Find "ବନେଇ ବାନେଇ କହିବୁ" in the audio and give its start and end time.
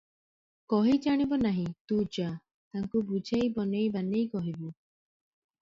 3.59-4.73